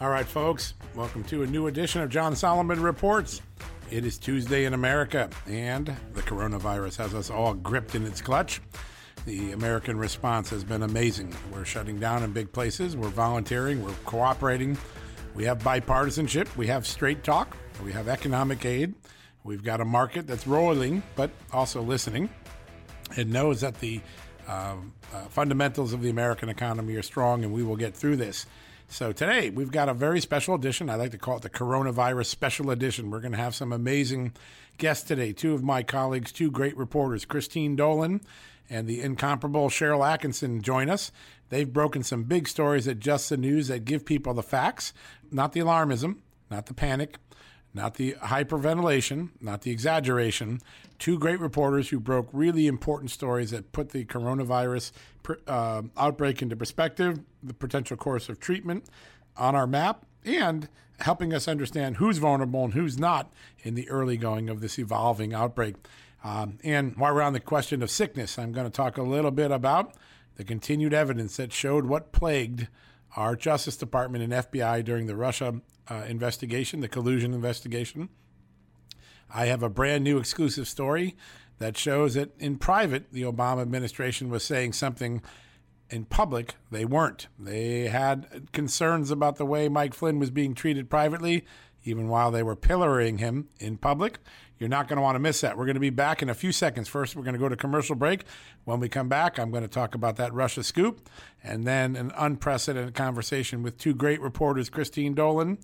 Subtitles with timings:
[0.00, 3.42] All right, folks, welcome to a new edition of John Solomon Reports.
[3.90, 8.62] It is Tuesday in America, and the coronavirus has us all gripped in its clutch.
[9.26, 11.36] The American response has been amazing.
[11.52, 14.78] We're shutting down in big places, we're volunteering, we're cooperating,
[15.34, 18.94] we have bipartisanship, we have straight talk, we have economic aid,
[19.44, 22.30] we've got a market that's rolling, but also listening.
[23.18, 24.00] It knows that the
[24.48, 24.76] uh,
[25.12, 28.46] uh, fundamentals of the American economy are strong, and we will get through this.
[28.92, 30.90] So today we've got a very special edition.
[30.90, 33.08] I like to call it the coronavirus special edition.
[33.08, 34.32] We're going to have some amazing
[34.78, 35.32] guests today.
[35.32, 38.20] Two of my colleagues, two great reporters, Christine Dolan
[38.68, 41.12] and the incomparable Sharyl Attkisson join us.
[41.50, 44.92] They've broken some big stories at Just the News that give people the facts,
[45.30, 46.16] not the alarmism,
[46.50, 47.18] not the panic,
[47.72, 50.60] not the hyperventilation, not the exaggeration.
[50.98, 54.90] Two great reporters who broke really important stories that put the coronavirus
[55.46, 58.84] uh, outbreak into perspective, the potential course of treatment
[59.36, 60.68] on our map, and
[61.00, 65.32] helping us understand who's vulnerable and who's not in the early going of this evolving
[65.32, 65.76] outbreak.
[66.22, 69.30] Um, and while we're on the question of sickness, I'm going to talk a little
[69.30, 69.94] bit about
[70.36, 72.68] the continued evidence that showed what plagued
[73.16, 78.08] our Justice Department and FBI during the Russia uh, investigation, the collusion investigation.
[79.32, 81.16] I have a brand new exclusive story
[81.60, 85.22] that shows that in private, the Obama administration was saying something.
[85.90, 87.28] In public, they weren't.
[87.38, 91.44] They had concerns about the way Mike Flynn was being treated privately,
[91.84, 94.18] even while they were pillorying him in public.
[94.58, 95.58] You're not going to want to miss that.
[95.58, 96.88] We're going to be back in a few seconds.
[96.88, 98.24] First, we're going to go to commercial break.
[98.64, 101.08] When we come back, I'm going to talk about that Russia scoop
[101.42, 105.58] and then an unprecedented conversation with two great reporters, Christine Dolan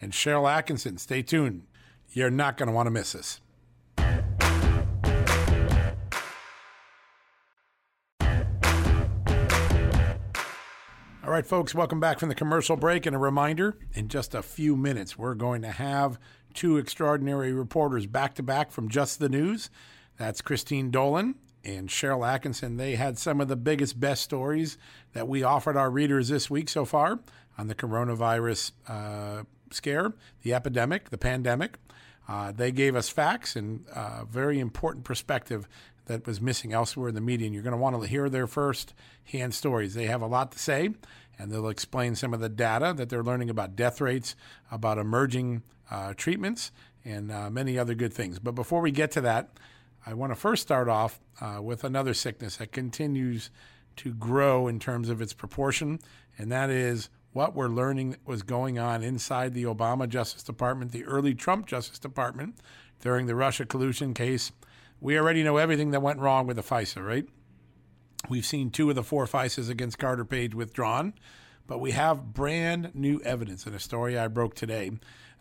[0.00, 1.00] and Sharyl Attkisson.
[1.00, 1.64] Stay tuned.
[2.12, 3.40] You're not going to want to miss this.
[11.34, 13.06] Right, folks, welcome back from the commercial break.
[13.06, 16.16] And a reminder in just a few minutes, we're going to have
[16.54, 19.68] two extraordinary reporters back to back from Just the News.
[20.16, 21.34] That's Christine Dolan
[21.64, 22.78] and Sharyl Attkisson.
[22.78, 24.78] They had some of the biggest, best stories
[25.12, 27.18] that we offered our readers this week so far
[27.58, 29.42] on the coronavirus uh,
[29.72, 30.12] scare,
[30.42, 31.80] the epidemic, the pandemic.
[32.28, 35.66] Uh, they gave us facts and uh, very important perspective
[36.06, 37.46] that was missing elsewhere in the media.
[37.46, 38.94] And you're going to want to hear their first
[39.24, 39.94] hand stories.
[39.94, 40.90] They have a lot to say,
[41.38, 44.36] and they'll explain some of the data that they're learning about death rates,
[44.70, 46.70] about emerging uh, treatments,
[47.04, 48.38] and uh, many other good things.
[48.38, 49.50] But before we get to that,
[50.06, 53.50] I want to first start off uh, with another sickness that continues
[53.96, 56.00] to grow in terms of its proportion,
[56.36, 61.04] and that is what we're learning was going on inside the Obama Justice Department, the
[61.04, 62.56] early Trump Justice Department
[63.00, 64.52] during the Russia collusion case.
[65.00, 67.26] We already know everything that went wrong with the FISA, right?
[68.28, 71.12] We've seen two of the four FISAs against Carter Page withdrawn,
[71.66, 74.92] but we have brand new evidence in a story I broke today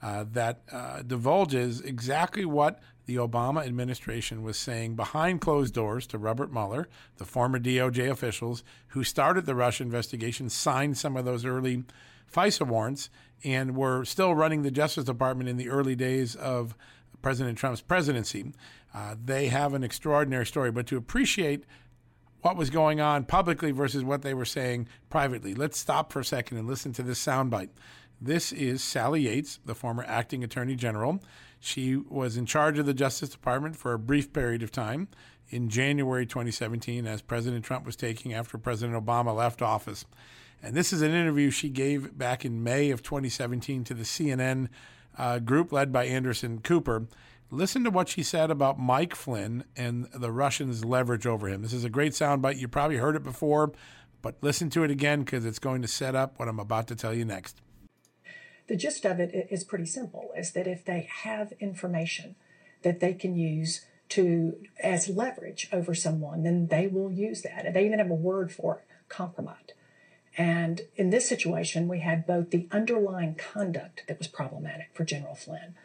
[0.01, 6.17] uh, that uh, divulges exactly what the Obama administration was saying behind closed doors to
[6.17, 11.45] Robert Mueller, the former DOJ officials who started the Russia investigation, signed some of those
[11.45, 11.83] early
[12.33, 13.09] FISA warrants,
[13.45, 16.75] and were still running the Justice Department in the early days of
[17.21, 18.51] President Trump's presidency.
[18.93, 21.63] Uh, they have an extraordinary story, but to appreciate
[22.43, 26.25] what was going on publicly versus what they were saying privately, let's stop for a
[26.25, 27.69] second and listen to this soundbite.
[28.21, 31.23] This is Sally Yates, the former acting attorney general.
[31.61, 35.07] She was in charge of the Justice Department for a brief period of time
[35.49, 40.05] in January 2017 as President Trump was taking after President Obama left office.
[40.61, 44.67] And this is an interview she gave back in May of 2017 to the CNN
[45.17, 47.07] uh, group led by Anderson Cooper.
[47.53, 51.61] Listen to what she said about Mike Flynn and the Russians' leverage over him.
[51.61, 52.57] This is a great soundbite.
[52.57, 53.71] You probably heard it before,
[54.23, 56.95] but listen to it again because it's going to set up what I'm about to
[56.95, 57.61] tell you next.
[58.65, 62.35] The gist of it is pretty simple is that if they have information
[62.81, 67.67] that they can use to as leverage over someone, then they will use that.
[67.67, 69.57] And they even have a word for it, compromise.
[70.35, 75.35] And in this situation, we had both the underlying conduct that was problematic for General
[75.35, 75.75] Flynn,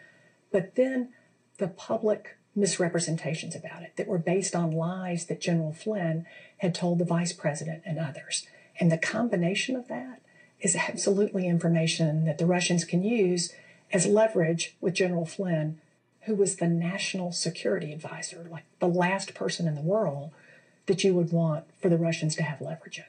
[0.51, 1.11] but then
[1.59, 6.27] the public misrepresentations about it that were based on lies that General Flynn
[6.59, 8.47] had told the vice president and others.
[8.81, 10.21] And the combination of that
[10.61, 13.53] is absolutely information that the Russians can use
[13.93, 15.79] as leverage with General Flynn,
[16.23, 20.31] who was the national security advisor, like the last person in the world
[20.87, 23.09] that you would want for the Russians to have leverage over.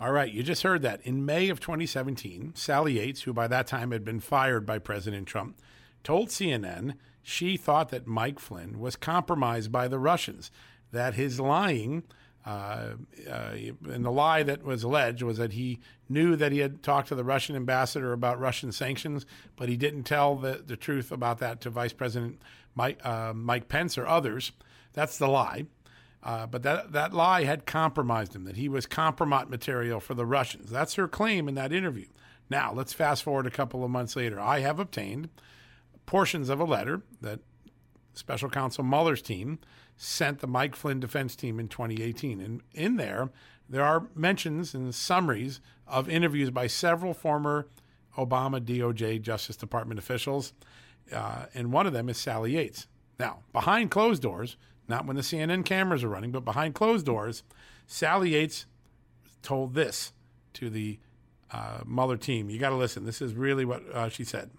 [0.00, 1.00] All right, you just heard that.
[1.02, 5.26] In May of 2017, Sally Yates, who by that time had been fired by President
[5.26, 5.56] Trump,
[6.02, 10.50] told CNN she thought that Mike Flynn was compromised by the Russians,
[10.92, 12.04] that his lying,
[12.46, 12.90] uh,
[13.28, 13.50] uh,
[13.90, 17.14] and the lie that was alleged was that he knew that he had talked to
[17.14, 19.24] the Russian ambassador about Russian sanctions,
[19.56, 22.42] but he didn't tell the, the truth about that to Vice President
[22.74, 24.52] Mike, uh, Mike Pence or others.
[24.92, 25.64] That's the lie.
[26.22, 30.26] Uh, but that, that lie had compromised him, that he was compromise material for the
[30.26, 30.70] Russians.
[30.70, 32.06] That's her claim in that interview.
[32.50, 34.38] Now, let's fast forward a couple of months later.
[34.38, 35.30] I have obtained
[36.06, 37.40] portions of a letter that
[38.14, 39.58] Special Counsel Mueller's team
[39.96, 42.40] sent the Mike Flynn defense team in 2018.
[42.40, 43.30] And in there,
[43.68, 47.68] there are mentions and summaries of interviews by several former
[48.16, 50.52] Obama DOJ Justice Department officials.
[51.12, 52.86] Uh, and one of them is Sally Yates.
[53.18, 54.56] Now, behind closed doors,
[54.88, 57.42] not when the CNN cameras are running, but behind closed doors,
[57.86, 58.66] Sally Yates
[59.42, 60.12] told this
[60.54, 60.98] to the
[61.50, 62.50] uh, Mueller team.
[62.50, 63.04] You got to listen.
[63.04, 64.50] This is really what uh, she said.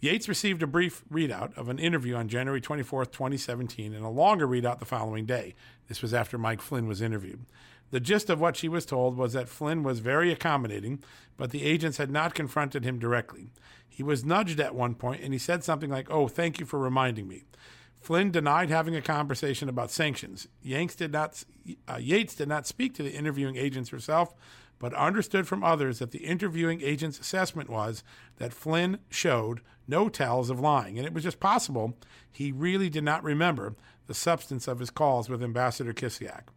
[0.00, 4.46] Yates received a brief readout of an interview on January 24, 2017, and a longer
[4.46, 5.54] readout the following day.
[5.88, 7.46] This was after Mike Flynn was interviewed.
[7.90, 11.02] The gist of what she was told was that Flynn was very accommodating,
[11.36, 13.52] but the agents had not confronted him directly.
[13.88, 16.78] He was nudged at one point, and he said something like, Oh, thank you for
[16.78, 17.44] reminding me.
[17.98, 20.46] Flynn denied having a conversation about sanctions.
[20.62, 21.42] Yanks did not,
[21.88, 24.34] uh, Yates did not speak to the interviewing agents herself,
[24.78, 28.02] but understood from others that the interviewing agent's assessment was
[28.36, 31.96] that Flynn showed no tells of lying, and it was just possible
[32.30, 33.74] he really did not remember
[34.06, 36.48] the substance of his calls with Ambassador Kislyak.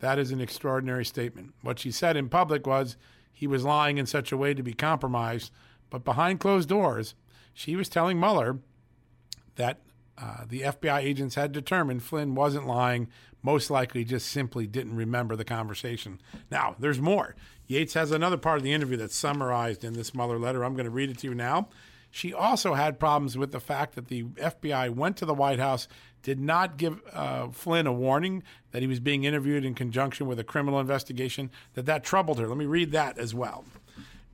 [0.00, 1.54] That is an extraordinary statement.
[1.62, 2.96] What she said in public was
[3.32, 5.52] he was lying in such a way to be compromised,
[5.90, 7.14] but behind closed doors,
[7.52, 8.58] she was telling Mueller
[9.56, 9.80] that
[10.16, 13.08] uh, the FBI agents had determined Flynn wasn't lying,
[13.42, 16.20] most likely just simply didn't remember the conversation.
[16.50, 17.36] Now, there's more.
[17.66, 20.64] Yates has another part of the interview that's summarized in this Mueller letter.
[20.64, 21.68] I'm going to read it to you now.
[22.10, 25.88] She also had problems with the fact that the FBI went to the White House,
[26.22, 30.38] did not give uh, Flynn a warning that he was being interviewed in conjunction with
[30.38, 32.48] a criminal investigation, that that troubled her.
[32.48, 33.64] Let me read that as well.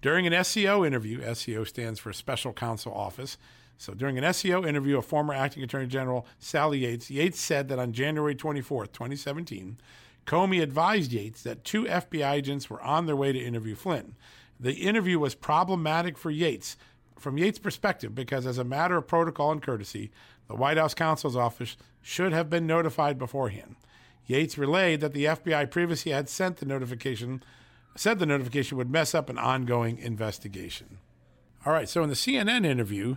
[0.00, 3.38] During an SCO interview, SCO stands for Special Counsel Office,
[3.78, 7.78] so during an SCO interview, a former acting attorney general, Sally Yates, Yates said that
[7.78, 9.78] on January 24, 2017,
[10.26, 14.14] Comey advised Yates that two FBI agents were on their way to interview Flynn.
[14.58, 16.76] The interview was problematic for Yates
[17.18, 20.10] from Yates' perspective because, as a matter of protocol and courtesy,
[20.48, 23.76] the White House counsel's office should have been notified beforehand.
[24.26, 27.42] Yates relayed that the FBI previously had sent the notification,
[27.96, 30.98] said the notification would mess up an ongoing investigation.
[31.66, 33.16] All right, so in the CNN interview,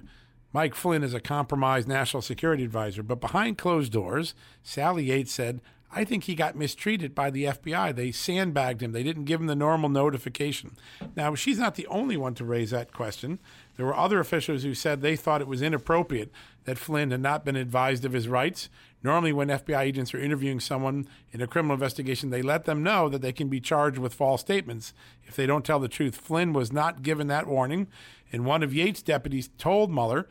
[0.53, 5.61] Mike Flynn is a compromised national security advisor, but behind closed doors, Sally Yates said,
[5.89, 7.95] I think he got mistreated by the FBI.
[7.95, 8.91] They sandbagged him.
[8.91, 10.75] They didn't give him the normal notification.
[11.15, 13.39] Now, she's not the only one to raise that question.
[13.77, 16.31] There were other officials who said they thought it was inappropriate
[16.65, 18.69] that Flynn had not been advised of his rights.
[19.01, 23.07] Normally, when FBI agents are interviewing someone in a criminal investigation, they let them know
[23.07, 26.17] that they can be charged with false statements if they don't tell the truth.
[26.17, 27.87] Flynn was not given that warning,
[28.31, 30.27] and one of Yates' deputies told Mueller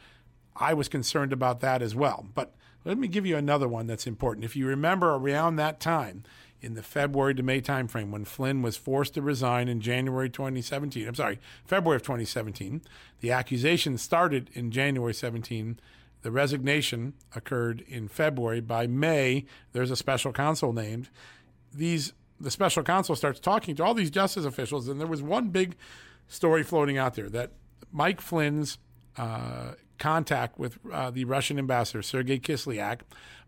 [0.54, 2.26] I was concerned about that as well.
[2.34, 2.55] But
[2.86, 4.44] let me give you another one that's important.
[4.44, 6.22] If you remember around that time,
[6.62, 11.06] in the February to May timeframe, when Flynn was forced to resign in January 2017,
[11.06, 12.80] I'm sorry, February of 2017,
[13.20, 15.78] the accusation started in January 17.
[16.22, 18.60] The resignation occurred in February.
[18.60, 21.08] By May, there's a special counsel named.
[21.74, 25.48] These the special counsel starts talking to all these justice officials, and there was one
[25.48, 25.74] big
[26.28, 27.52] story floating out there that
[27.90, 28.78] Mike Flynn's
[29.16, 33.00] uh, contact with uh, the Russian ambassador, Sergei Kislyak,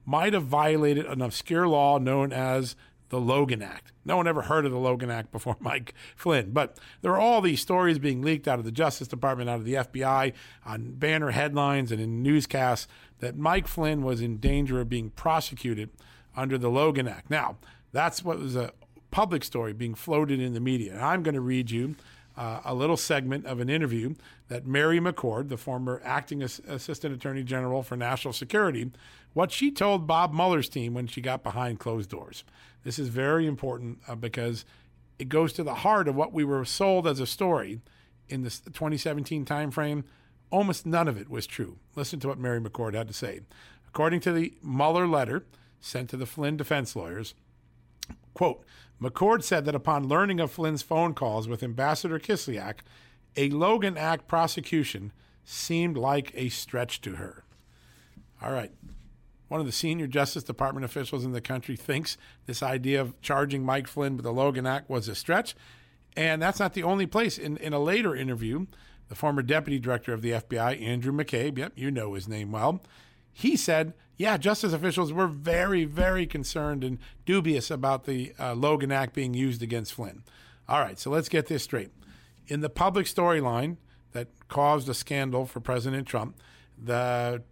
[0.04, 2.76] might have violated an obscure law known as
[3.10, 3.92] the Logan Act.
[4.04, 7.40] No one ever heard of the Logan Act before Mike Flynn, but there are all
[7.40, 10.32] these stories being leaked out of the Justice Department, out of the FBI,
[10.64, 12.88] on banner headlines and in newscasts
[13.20, 15.90] that Mike Flynn was in danger of being prosecuted
[16.36, 17.30] under the Logan Act.
[17.30, 17.56] Now,
[17.92, 18.72] that's what was a
[19.10, 20.92] public story being floated in the media.
[20.92, 21.96] And I'm going to read you
[22.38, 24.14] uh, a little segment of an interview
[24.46, 28.92] that Mary McCord, the former acting As- assistant attorney general for national security,
[29.34, 32.44] what she told Bob Mueller's team when she got behind closed doors.
[32.84, 34.64] This is very important uh, because
[35.18, 37.80] it goes to the heart of what we were sold as a story
[38.28, 40.04] in the 2017 timeframe.
[40.50, 41.78] Almost none of it was true.
[41.96, 43.40] Listen to what Mary McCord had to say.
[43.88, 45.44] According to the Mueller letter
[45.80, 47.34] sent to the Flynn defense lawyers,
[48.34, 48.64] quote,
[49.00, 52.78] McCord said that upon learning of Flynn's phone calls with Ambassador Kislyak,
[53.36, 55.12] a Logan Act prosecution
[55.44, 57.44] seemed like a stretch to her.
[58.42, 58.72] All right.
[59.48, 63.64] One of the senior Justice Department officials in the country thinks this idea of charging
[63.64, 65.54] Mike Flynn with the Logan Act was a stretch.
[66.16, 67.38] And that's not the only place.
[67.38, 68.66] In, in a later interview,
[69.08, 72.82] the former deputy director of the FBI, Andrew McCabe, yep, you know his name well,
[73.32, 78.90] he said, yeah, justice officials were very, very concerned and dubious about the uh, Logan
[78.90, 80.24] Act being used against Flynn.
[80.68, 81.90] All right, so let's get this straight.
[82.48, 83.76] In the public storyline
[84.12, 86.36] that caused a scandal for President Trump,
[86.76, 87.42] the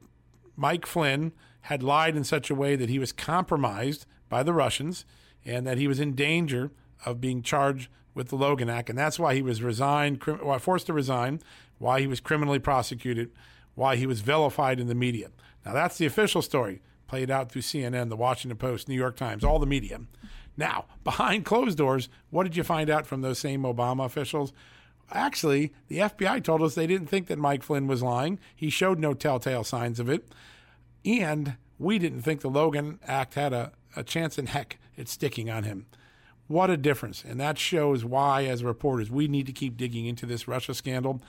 [0.56, 1.32] Mike Flynn
[1.62, 5.04] had lied in such a way that he was compromised by the Russians
[5.44, 6.72] and that he was in danger
[7.04, 10.24] of being charged with the Logan Act, and that's why he was resigned,
[10.58, 11.40] forced to resign,
[11.78, 13.30] why he was criminally prosecuted,
[13.74, 15.28] why he was vilified in the media.
[15.66, 19.42] Now, that's the official story, played out through CNN, the Washington Post, New York Times,
[19.42, 19.98] all the media.
[20.56, 24.52] Now, behind closed doors, what did you find out from those same Obama officials?
[25.10, 28.38] Actually, the FBI told us they didn't think that Mike Flynn was lying.
[28.54, 30.32] He showed no telltale signs of it.
[31.04, 35.50] And we didn't think the Logan Act had a, a chance in heck at sticking
[35.50, 35.86] on him.
[36.46, 37.24] What a difference.
[37.24, 41.20] And that shows why, as reporters, we need to keep digging into this Russia scandal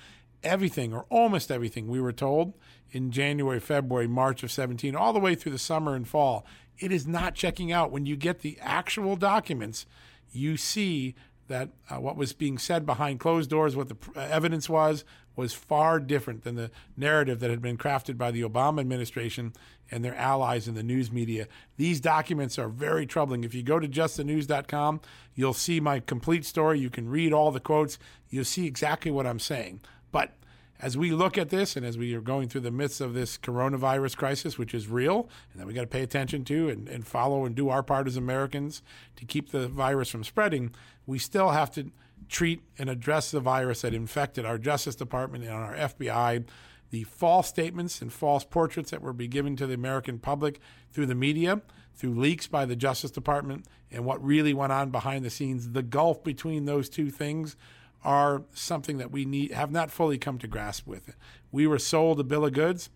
[0.44, 2.54] everything or almost everything we were told
[2.92, 6.46] in January, February, March of 17, all the way through the summer and fall.
[6.80, 7.92] It is not checking out.
[7.92, 9.86] When you get the actual documents,
[10.32, 11.16] you see
[11.48, 15.04] that uh, what was being said behind closed doors, what the pr- evidence was,
[15.36, 19.54] was far different than the narrative that had been crafted by the Obama administration
[19.92, 21.48] and their allies in the news media.
[21.78, 23.44] These documents are very troubling.
[23.44, 25.00] If you go to justthenews.com,
[25.36, 26.80] you'll see my complete story.
[26.80, 28.00] You can read all the quotes.
[28.30, 29.82] You'll see exactly what I'm saying.
[30.12, 30.34] But
[30.80, 33.38] as we look at this and as we are going through the midst of this
[33.38, 37.06] coronavirus crisis, which is real and that we got to pay attention to and, and
[37.06, 38.82] follow and do our part as Americans
[39.16, 40.72] to keep the virus from spreading,
[41.06, 41.92] we still have to
[42.30, 46.46] treat and address the virus that infected our Justice Department and our FBI.
[46.90, 50.60] The false statements and false portraits that were being given to the American public
[50.92, 51.62] through the media,
[51.96, 55.84] through leaks by the Justice Department, and what really went on behind the scenes, the
[55.84, 57.56] gulf between those two things
[58.04, 61.16] are something that we need have not fully come to grasp with.
[61.52, 62.90] We were sold a bill of goods,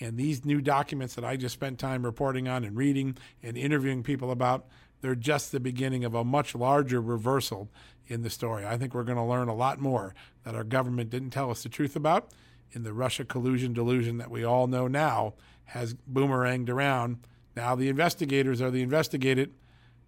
[0.00, 4.02] and these new documents that I just spent time reporting on and reading and interviewing
[4.02, 4.66] people about,
[5.00, 7.68] they're just the beginning of a much larger reversal
[8.06, 8.66] in the story.
[8.66, 11.62] I think we're going to learn a lot more that our government didn't tell us
[11.62, 12.32] the truth about
[12.72, 15.34] in the Russia collusion delusion that we all know now
[15.66, 17.18] has boomeranged around.
[17.54, 19.52] Now the investigators are the investigated.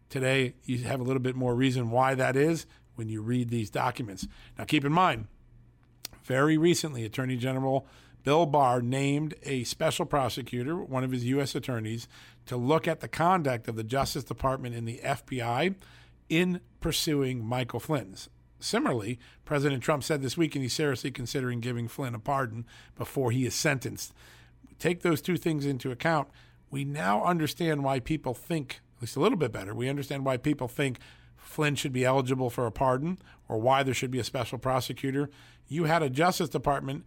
[0.09, 2.67] Today, you have a little bit more reason why that is
[3.01, 4.29] when you read these documents.
[4.59, 5.27] Now, keep in mind,
[6.23, 7.87] very recently, Attorney General
[8.25, 11.55] Bill Barr named a special prosecutor, one of his U.S.
[11.55, 12.07] attorneys,
[12.45, 15.77] to look at the conduct of the Justice Department and the FBI
[16.29, 18.29] in pursuing Michael Flynn's.
[18.59, 22.67] Similarly, President Trump said this week, and he's seriously considering giving Flynn a pardon
[22.99, 24.13] before he is sentenced.
[24.79, 26.29] Take those two things into account.
[26.71, 30.37] We now understand why people think, at least a little bit better, we understand why
[30.37, 30.99] people think
[31.41, 33.19] Flynn should be eligible for a pardon
[33.49, 35.31] or why there should be a special prosecutor.
[35.69, 37.05] You had a Justice Department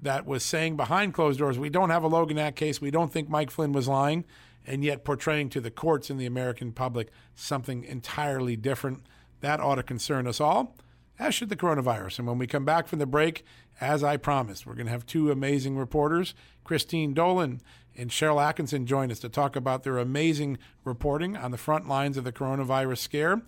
[0.00, 3.12] that was saying behind closed doors, we don't have a Logan Act case, we don't
[3.12, 4.24] think Mike Flynn was lying,
[4.66, 9.04] and yet portraying to the courts and the American public something entirely different.
[9.40, 10.76] That ought to concern us all,
[11.18, 12.20] as should the coronavirus.
[12.20, 13.44] And when we come back from the break,
[13.80, 16.34] as I promised, we're going to have two amazing reporters,
[16.64, 17.60] Christine Dolan
[17.96, 22.16] and Sharyl Attkisson, join us to talk about their amazing reporting on the front lines
[22.16, 23.42] of the coronavirus scare.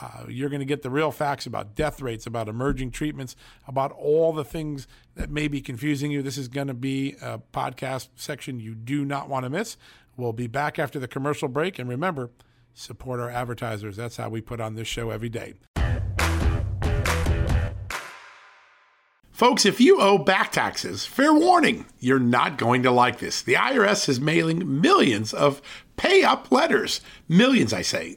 [0.00, 3.36] Uh, you're going to get the real facts about death rates, about emerging treatments,
[3.66, 6.22] about all the things that may be confusing you.
[6.22, 9.76] This is going to be a podcast section you do not want to miss.
[10.16, 11.78] We'll be back after the commercial break.
[11.78, 12.30] And remember,
[12.72, 13.96] support our advertisers.
[13.96, 15.54] That's how we put on this show every day.
[19.30, 23.42] Folks, if you owe back taxes, fair warning, you're not going to like this.
[23.42, 25.60] The IRS is mailing millions of
[25.96, 27.00] pay up letters.
[27.28, 28.16] Millions, I say.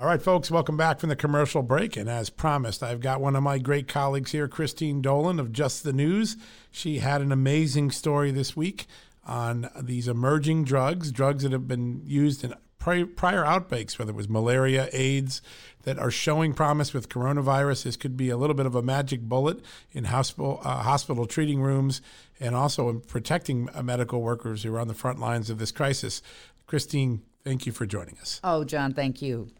[0.00, 1.94] All right, folks, welcome back from the commercial break.
[1.94, 5.84] And as promised, I've got one of my great colleagues here, Christine Dolan of Just
[5.84, 6.38] the News.
[6.70, 8.86] She had an amazing story this week
[9.26, 14.26] on these emerging drugs, drugs that have been used in prior outbreaks, whether it was
[14.26, 15.42] malaria, AIDS,
[15.82, 17.82] that are showing promise with coronavirus.
[17.82, 19.60] This could be a little bit of a magic bullet
[19.92, 22.00] in hospital, uh, hospital treating rooms
[22.40, 25.70] and also in protecting uh, medical workers who are on the front lines of this
[25.70, 26.22] crisis.
[26.66, 28.40] Christine, thank you for joining us.
[28.42, 29.50] Oh, John, thank you.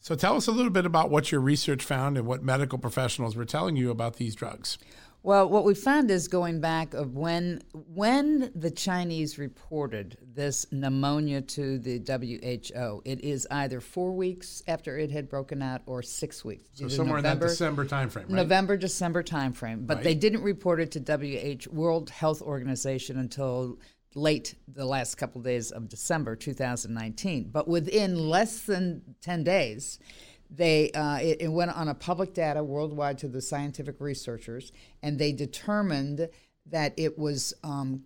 [0.00, 3.36] So tell us a little bit about what your research found and what medical professionals
[3.36, 4.78] were telling you about these drugs.
[5.24, 11.42] Well, what we found is going back of when when the Chinese reported this pneumonia
[11.42, 16.44] to the WHO, it is either four weeks after it had broken out or six
[16.44, 16.68] weeks.
[16.74, 18.30] So somewhere November, in that December timeframe, right?
[18.30, 19.86] November, December timeframe.
[19.86, 20.04] But right.
[20.04, 23.78] they didn't report it to WHO World Health Organization until
[24.14, 27.50] late the last couple of days of December 2019.
[27.52, 29.98] But within less than 10 days,
[30.50, 35.18] they uh, it, it, went on a public data worldwide to the scientific researchers, and
[35.18, 36.28] they determined
[36.66, 38.04] that it was um,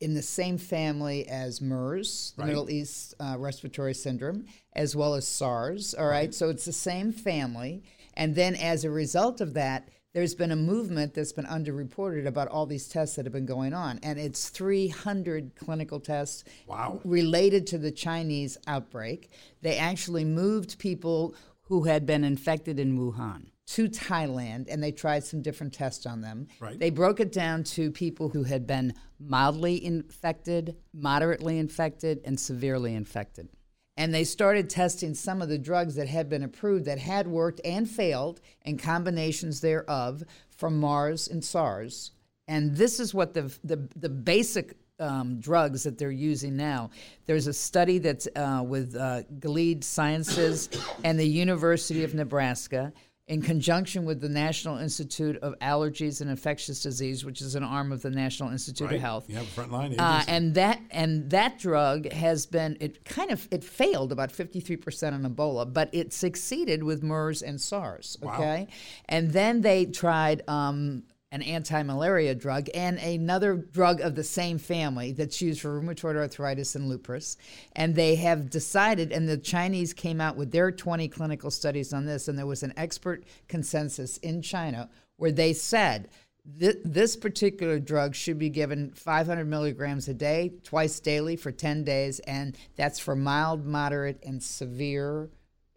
[0.00, 2.48] in the same family as MERS, the right.
[2.48, 5.94] Middle East uh, Respiratory Syndrome, as well as SARS.
[5.94, 6.10] All right?
[6.10, 10.52] right, so it's the same family, and then as a result of that, there's been
[10.52, 14.18] a movement that's been underreported about all these tests that have been going on, and
[14.18, 17.00] it's 300 clinical tests wow.
[17.04, 19.30] related to the Chinese outbreak.
[19.60, 25.24] They actually moved people who had been infected in Wuhan to Thailand, and they tried
[25.24, 26.46] some different tests on them.
[26.60, 26.78] Right.
[26.78, 32.94] They broke it down to people who had been mildly infected, moderately infected, and severely
[32.94, 33.48] infected
[33.96, 37.60] and they started testing some of the drugs that had been approved that had worked
[37.64, 42.12] and failed and combinations thereof from MERS and SARS.
[42.48, 46.90] And this is what the the, the basic um, drugs that they're using now.
[47.26, 50.68] There's a study that's uh, with uh, Gilead Sciences
[51.02, 52.92] and the University of Nebraska
[53.26, 57.90] in conjunction with the National Institute of Allergies and Infectious Disease, which is an arm
[57.90, 58.96] of the National Institute right.
[58.96, 59.24] of Health.
[59.28, 64.12] Yeah, frontline uh, and that and that drug has been it kind of it failed
[64.12, 68.18] about 53% on Ebola, but it succeeded with MERS and SARS.
[68.22, 68.74] Okay, wow.
[69.08, 71.04] and then they tried um,
[71.34, 76.14] an anti malaria drug, and another drug of the same family that's used for rheumatoid
[76.16, 77.36] arthritis and lupus.
[77.72, 82.04] And they have decided, and the Chinese came out with their 20 clinical studies on
[82.06, 86.08] this, and there was an expert consensus in China where they said,
[86.46, 92.20] this particular drug should be given 500 milligrams a day, twice daily for 10 days,
[92.20, 95.30] and that's for mild, moderate, and severe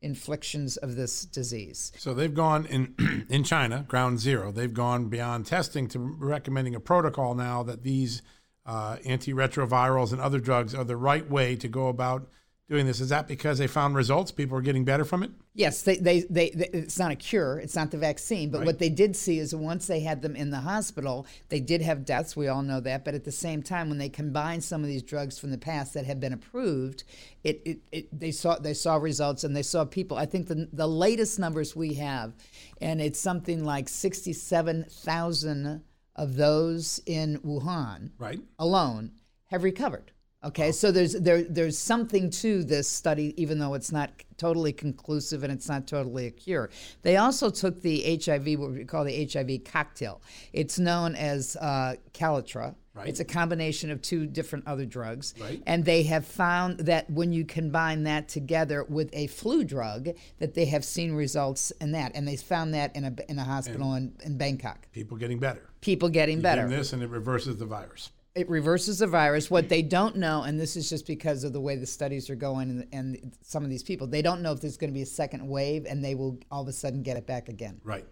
[0.07, 1.91] inflictions of this disease.
[1.97, 4.51] So they've gone in in China, ground zero.
[4.51, 8.23] They've gone beyond testing to recommending a protocol now that these
[8.65, 12.27] uh, antiretrovirals and other drugs are the right way to go about
[12.69, 12.99] doing this?
[12.99, 14.31] Is that because they found results?
[14.31, 15.31] People are getting better from it?
[15.53, 18.49] Yes, they, they, they, they it's not a cure, it's not the vaccine.
[18.51, 18.67] But right.
[18.67, 22.05] what they did see is once they had them in the hospital, they did have
[22.05, 22.35] deaths.
[22.35, 23.05] We all know that.
[23.05, 25.93] But at the same time, when they combined some of these drugs from the past
[25.93, 27.03] that had been approved,
[27.43, 30.17] it, it, it they saw they saw results and they saw people.
[30.17, 32.33] I think the the latest numbers we have,
[32.81, 35.83] and it's something like sixty seven thousand
[36.15, 38.39] of those in Wuhan right.
[38.59, 39.11] alone
[39.45, 40.11] have recovered.
[40.43, 45.43] Okay, so there's there there's something to this study, even though it's not totally conclusive
[45.43, 46.69] and it's not totally a cure.
[47.01, 50.21] They also took the HIV, what we call the HIV cocktail.
[50.53, 53.09] It's known as uh, Kaletra, Right.
[53.09, 55.35] It's a combination of two different other drugs.
[55.39, 55.61] Right.
[55.67, 60.55] And they have found that when you combine that together with a flu drug, that
[60.55, 62.13] they have seen results in that.
[62.15, 64.87] And they found that in a, in a hospital in, in Bangkok.
[64.91, 65.69] People getting better.
[65.81, 66.61] People getting You better.
[66.67, 68.09] give this and it reverses the virus.
[68.37, 69.49] It reverses the virus.
[69.49, 72.35] What they don't know, and this is just because of the way the studies are
[72.35, 75.01] going, and, and some of these people, they don't know if there's going to be
[75.01, 77.81] a second wave, and they will all of a sudden get it back again.
[77.83, 78.05] Right.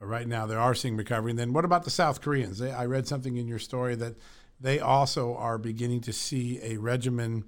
[0.00, 1.30] But right now, they are seeing recovery.
[1.30, 2.58] And then what about the South Koreans?
[2.58, 4.14] They, I read something in your story that
[4.60, 7.44] they also are beginning to see a regimen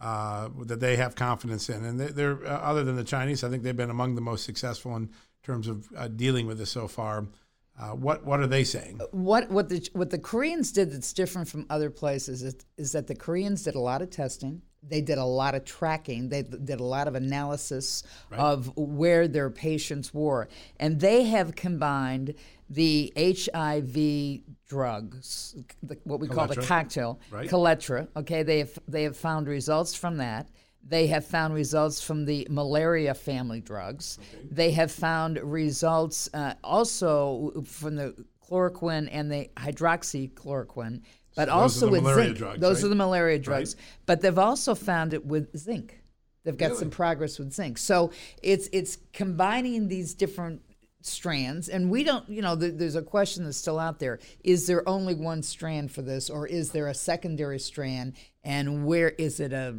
[0.00, 1.84] uh, that they have confidence in.
[1.84, 4.44] And they, they're, uh, other than the Chinese, I think they've been among the most
[4.44, 5.10] successful in
[5.42, 7.26] terms of uh, dealing with this so far.
[7.78, 9.00] Uh, what what are they saying?
[9.12, 13.06] What what the what the Koreans did that's different from other places is, is that
[13.06, 14.62] the Koreans did a lot of testing.
[14.82, 16.28] They did a lot of tracking.
[16.30, 18.02] They did a lot of analysis
[18.32, 22.34] of where their patients were, and they have combined
[22.68, 27.48] the HIV drugs, the, what we call the cocktail, Right.
[27.48, 28.08] Kaletra.
[28.16, 30.48] Okay, they have they have found results from that.
[30.86, 34.18] They have found results from the malaria family drugs.
[34.50, 41.02] They have found results uh, also from the chloroquine and the hydroxychloroquine,
[41.36, 42.36] but are also with zinc.
[42.36, 42.86] drugs, those right?
[42.86, 43.76] are the malaria drugs.
[44.06, 46.00] But they've also found it with zinc.
[46.44, 47.78] They've got some progress with zinc.
[47.78, 48.12] So
[48.42, 50.62] it's it's combining these different
[51.02, 54.66] strands and we don't you know th- there's a question that's still out there is
[54.66, 58.12] there only one strand for this or is there a secondary strand
[58.44, 59.74] and where is it a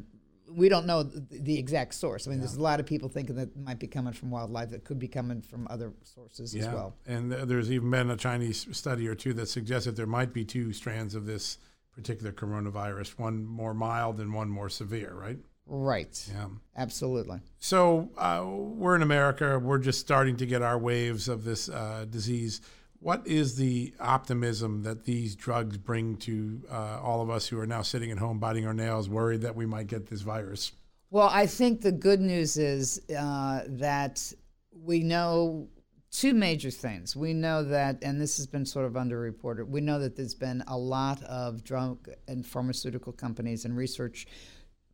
[0.56, 3.50] we don't know the, exact source i mean there's a lot of people thinking that
[3.50, 6.96] it might be coming from wildlife that could be coming from other sources as well
[7.06, 10.46] And there's even been a Chinese study or two that suggests that there might be
[10.46, 11.58] two strands of this
[11.94, 15.38] particular coronavirus, one more mild and one more severe, right?
[15.66, 16.48] right Yeah.
[16.76, 19.60] absolutely So uh, we're in America.
[19.60, 22.62] We're just starting to get our waves of this uh, disease.
[23.02, 27.66] What is the optimism that these drugs bring to uh, all of us who are
[27.66, 30.72] now sitting at home biting our nails, worried that we might get this virus?
[31.10, 34.32] Well, I think the good news is uh, that
[34.72, 35.68] we know
[36.12, 37.16] two major things.
[37.16, 40.64] We know that, and this has been sort of underreported, we know that there's been
[40.68, 44.28] a lot of drug and pharmaceutical companies and research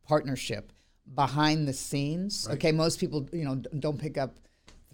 [0.06, 0.72] partnership
[1.14, 2.48] behind the scenes.
[2.50, 4.38] Okay, most people, you know, don't pick up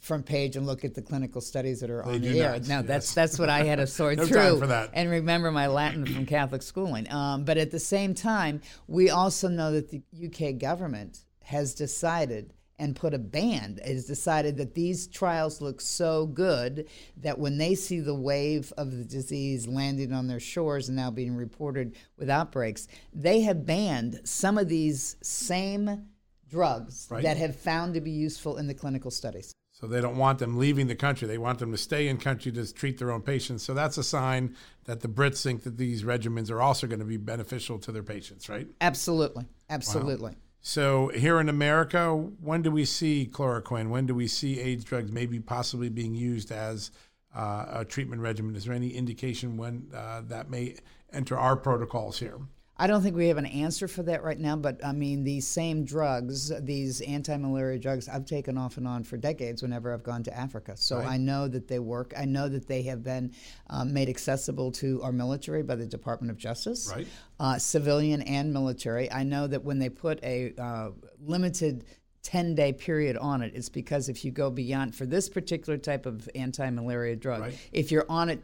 [0.05, 2.53] front page and look at the clinical studies that are on do the air.
[2.53, 2.87] not, No, yes.
[2.87, 4.91] that's that's what I had to sort No through time for that.
[4.93, 7.11] and remember my Latin from Catholic schooling.
[7.13, 12.53] Um, but at the same time, we also know that the UK government has decided
[12.79, 16.89] and put a ban It has decided that these trials look so good
[17.19, 21.11] that when they see the wave of the disease landing on their shores and now
[21.13, 26.09] being reported with outbreaks, they have banned some of these same
[26.51, 27.23] drugs Right.
[27.23, 29.53] that have found to be useful in the clinical studies.
[29.85, 31.29] So they don't want them leaving the country.
[31.29, 33.65] They want them to stay in country to treat their own patients.
[33.65, 37.05] So that's a sign that the Brits think that these regimens are also going to
[37.05, 38.67] be beneficial to their patients, right?
[38.81, 39.45] Absolutely.
[39.69, 40.37] Absolutely.
[40.63, 43.91] So here in America, when do we see chloroquine?
[43.91, 46.91] When do we see AIDS drugs maybe possibly being used as
[47.37, 48.57] uh, a treatment regimen?
[48.57, 50.77] Is there any indication when uh, that may
[51.13, 52.39] enter our protocols here?
[52.77, 55.47] I don't think we have an answer for that right now, but I mean, these
[55.47, 60.03] same drugs, these anti malaria drugs, I've taken off and on for decades whenever I've
[60.03, 60.77] gone to Africa.
[60.77, 62.13] So I know that they work.
[62.17, 63.33] I know that they have been
[63.71, 67.07] um, made accessible to our military by the Department of Justice, Right.
[67.39, 69.11] uh, civilian and military.
[69.13, 70.91] I know that when they put a uh,
[71.25, 71.85] limited
[72.25, 76.07] 10 day period on it, it's because if you go beyond, for this particular type
[76.07, 77.59] of anti malaria drug, Right.
[77.71, 78.43] if you're on it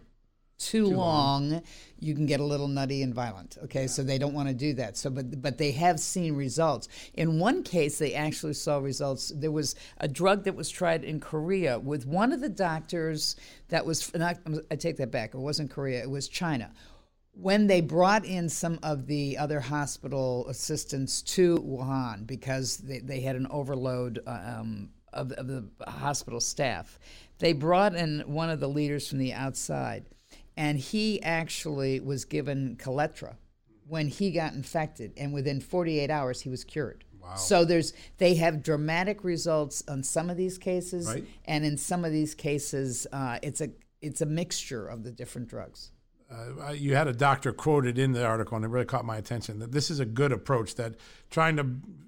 [0.61, 1.63] too, long,
[1.99, 3.57] you can get a little nutty and violent.
[3.65, 4.97] Okay, so they don't want to do that.
[4.97, 6.89] So, but but they have seen results.
[7.15, 9.33] In one case, they actually saw results.
[9.35, 13.37] There was a drug that was tried in Korea with one of the doctors
[13.69, 14.15] that was.
[14.15, 14.39] Not,
[14.71, 15.35] I take that back.
[15.35, 16.03] It wasn't Korea.
[16.03, 16.71] It was China.
[17.33, 23.21] When they brought in some of the other hospital assistants to Wuhan because they, they
[23.21, 26.99] had an overload um, of, of the hospital staff,
[27.39, 30.05] they brought in one of the leaders from the outside
[30.61, 33.37] and he actually was given Kaletra
[33.89, 37.03] when he got infected, and within 48 hours he was cured.
[37.19, 37.35] Wow.
[37.37, 41.25] So there's they have dramatic results on some of these cases, Right.
[41.47, 43.71] and in some of these cases, uh, it's a
[44.03, 45.93] it's a mixture of the different drugs.
[46.31, 49.59] Uh, you had a doctor quoted in the article, and it really caught my attention
[49.59, 50.77] that this is a good approach.
[50.77, 50.95] That
[51.29, 51.67] trying to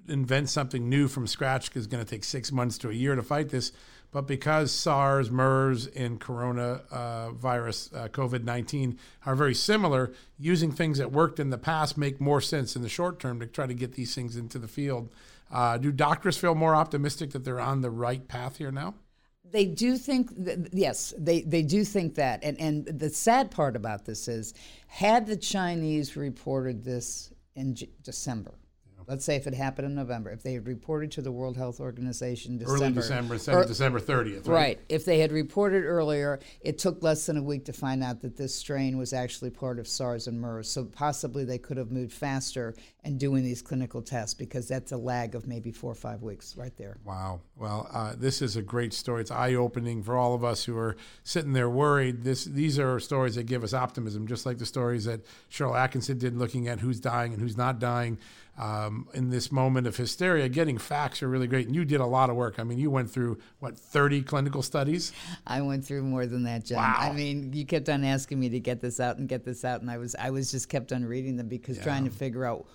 [0.09, 3.23] invent something new from scratch is going to take six months to a year to
[3.23, 3.73] fight this.
[4.13, 10.99] But because SARS, MERS, and Corona uh, uh, COVID 19, are very similar, using things
[10.99, 13.75] that worked in the past make more sense in the short term to try to
[13.75, 15.11] get these things into the field.
[15.51, 18.95] Uh, do doctors feel more optimistic that they're on the right path here now?
[19.53, 20.31] They do think,
[20.73, 22.43] yes, they, they do think that.
[22.43, 24.55] And, and the sad part about this is,
[24.87, 28.55] had the Chinese reported this in J- December,
[29.07, 31.81] Let's say if it happened in November, if they had reported to the World Health
[31.81, 34.55] Organization December, early December, or, December 30th, right?
[34.55, 34.81] right?
[34.88, 38.37] If they had reported earlier, it took less than a week to find out that
[38.37, 40.71] this strain was actually part of SARS and MERS.
[40.71, 44.97] So possibly they could have moved faster and doing these clinical tests because that's a
[44.97, 46.97] lag of maybe four or five weeks right there.
[47.05, 47.41] Wow.
[47.57, 49.23] Well, uh, this is a great story.
[49.23, 52.23] It's eye opening for all of us who are sitting there worried.
[52.25, 56.19] This these are stories that give us optimism, just like the stories that Sharyl Attkisson
[56.19, 58.19] did, looking at who's dying and who's not dying
[58.59, 61.67] um, in this moment of hysteria, getting facts are really great.
[61.67, 62.59] And you did a lot of work.
[62.59, 65.12] I mean, you went through what thirty clinical studies.
[65.47, 66.79] I went through more than that, John.
[66.79, 66.97] Wow.
[66.99, 69.81] I mean, you kept on asking me to get this out and get this out,
[69.81, 71.85] and I was I was just kept on reading them because yeah.
[71.85, 72.67] trying to figure out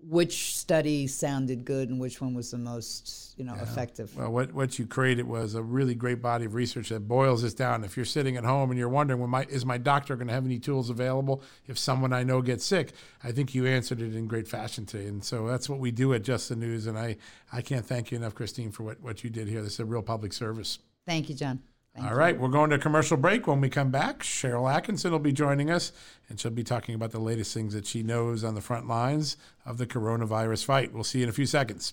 [0.00, 3.62] which study sounded good and which one was the most you know yeah.
[3.62, 4.16] effective.
[4.16, 7.54] Well, what what you created was a really great body of research that boils this
[7.54, 7.84] down.
[7.84, 10.34] If you're sitting at home and you're wondering, well, my, is my doctor going to
[10.34, 12.92] have any tools available if someone I know gets sick?
[13.24, 16.14] I think you answered it in great fashion today, and so that's what we do
[16.14, 16.86] at Just the News.
[16.86, 17.16] And I
[17.52, 19.62] I can't thank you enough, Christine, for what what you did here.
[19.62, 20.78] This is a real public service.
[21.06, 21.60] Thank you, John.
[21.98, 22.20] Thank All you.
[22.20, 23.48] right, we're going to a commercial break.
[23.48, 25.90] When we come back, Sharyl Attkisson will be joining us,
[26.28, 29.36] and she'll be talking about the latest things that she knows on the front lines
[29.66, 30.92] of the coronavirus fight.
[30.92, 31.92] We'll see you in a few seconds.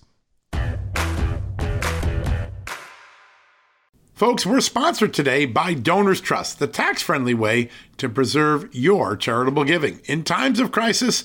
[4.14, 9.64] Folks, we're sponsored today by Donors Trust, the tax friendly way to preserve your charitable
[9.64, 10.00] giving.
[10.04, 11.24] In times of crisis,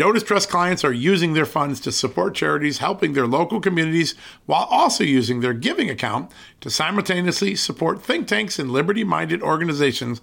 [0.00, 4.14] Donors Trust clients are using their funds to support charities helping their local communities
[4.46, 6.32] while also using their giving account
[6.62, 10.22] to simultaneously support think tanks and liberty minded organizations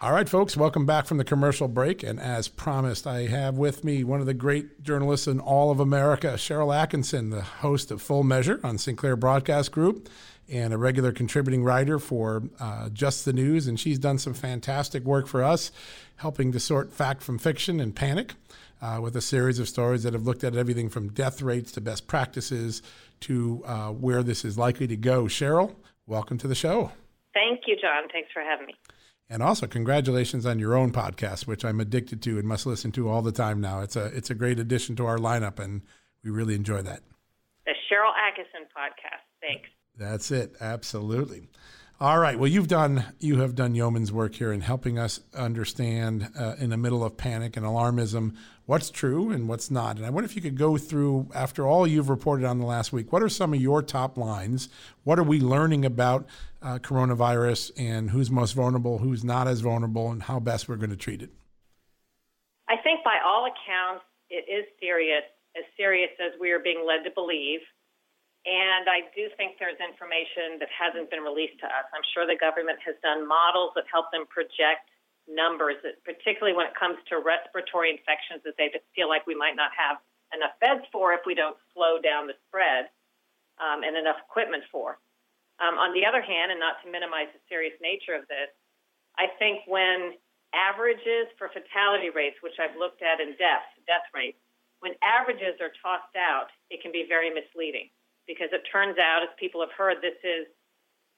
[0.00, 2.04] All right, folks, welcome back from the commercial break.
[2.04, 5.80] And as promised, I have with me one of the great journalists in all of
[5.80, 10.08] America, Sharyl Attkisson, the host of Full Measure on Sinclair Broadcast Group
[10.48, 13.66] and a regular contributing writer for uh, Just the News.
[13.66, 15.72] And she's done some fantastic work for us,
[16.14, 18.34] helping to sort fact from fiction and panic
[18.80, 21.80] uh, with a series of stories that have looked at everything from death rates to
[21.80, 22.82] best practices
[23.18, 25.24] to uh, where this is likely to go.
[25.24, 25.74] Sharyl,
[26.06, 26.92] welcome to the show.
[27.34, 28.08] Thank you, John.
[28.12, 28.74] Thanks for having me.
[29.30, 33.10] And also, congratulations on your own podcast, which I'm addicted to and must listen to
[33.10, 33.80] all the time now.
[33.80, 35.82] It's a it's a great addition to our lineup, and
[36.24, 37.02] we really enjoy that.
[37.66, 39.24] The Sharyl Attkisson podcast.
[39.42, 39.68] Thanks.
[39.96, 40.54] That's it.
[40.60, 41.48] Absolutely.
[42.00, 42.38] All right.
[42.38, 46.70] Well, you've done you have done yeoman's work here in helping us understand uh, in
[46.70, 49.96] the middle of panic and alarmism what's true and what's not.
[49.96, 52.92] And I wonder if you could go through after all you've reported on the last
[52.92, 53.12] week.
[53.12, 54.68] What are some of your top lines?
[55.02, 56.28] What are we learning about
[56.62, 60.90] uh, coronavirus and who's most vulnerable, who's not as vulnerable, and how best we're going
[60.90, 61.30] to treat it?
[62.68, 65.24] I think by all accounts it is serious,
[65.56, 67.58] as serious as we are being led to believe.
[68.48, 71.84] And I do think there's information that hasn't been released to us.
[71.92, 74.88] I'm sure the government has done models that help them project
[75.28, 79.68] numbers, particularly when it comes to respiratory infections that they feel like we might not
[79.76, 80.00] have
[80.32, 82.88] enough beds for if we don't slow down the spread
[83.60, 84.96] um, and enough equipment for.
[85.60, 88.48] Um, on the other hand, and not to minimize the serious nature of this,
[89.20, 90.16] I think when
[90.56, 94.40] averages for fatality rates, which I've looked at in deaths, death rates,
[94.80, 97.92] when averages are tossed out, it can be very misleading
[98.28, 100.46] because it turns out, as people have heard, this is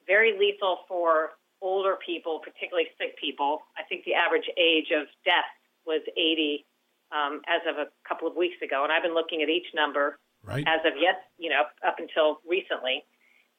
[0.07, 3.67] very lethal for older people, particularly sick people.
[3.77, 5.51] I think the average age of death
[5.85, 6.65] was 80
[7.13, 10.19] um, as of a couple of weeks ago, and I've been looking at each number
[10.47, 10.65] right.
[10.65, 13.05] as of yet, you know, up until recently,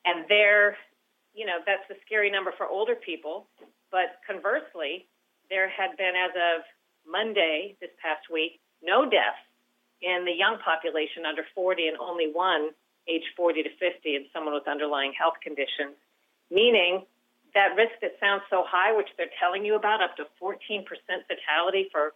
[0.06, 0.78] and there,
[1.36, 3.46] you know, that's a scary number for older people.
[3.92, 5.06] But conversely,
[5.50, 6.64] there had been as of
[7.06, 9.46] Monday this past week no deaths
[10.02, 12.72] in the young population under 40, and only one
[13.08, 15.98] age 40 to 50 and someone with underlying health conditions,
[16.50, 17.06] meaning
[17.54, 20.86] that risk that sounds so high, which they're telling you about, up to 14%
[21.28, 22.14] fatality for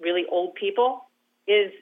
[0.00, 1.04] really old people
[1.46, 1.72] is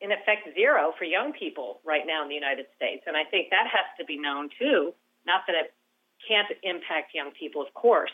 [0.00, 3.02] in effect zero for young people right now in the United States.
[3.06, 4.94] And I think that has to be known too.
[5.26, 5.74] Not that it
[6.26, 8.10] can't impact young people, of course.